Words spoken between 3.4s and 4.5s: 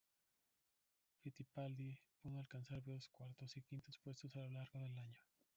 y quintos puestos a lo